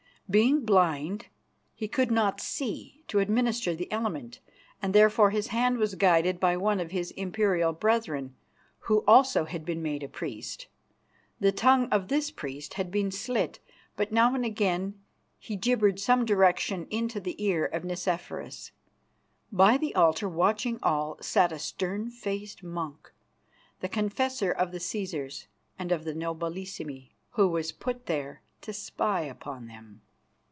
[0.31, 1.25] Being blind,
[1.75, 4.39] he could not see to administer the Element,
[4.81, 8.33] and therefore his hand was guided by one of his imperial brethren,
[8.85, 10.67] who also had been made a priest.
[11.41, 13.59] The tongue of this priest had been slit,
[13.97, 15.01] but now and again
[15.37, 18.71] he gibbered some direction into the ear of Nicephorus.
[19.51, 23.11] By the altar, watching all, sat a stern faced monk,
[23.81, 25.47] the confessor of the Cæsars
[25.77, 30.03] and of the Nobilissimi, who was put there to spy upon them.